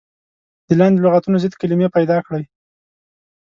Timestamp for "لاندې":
0.79-0.99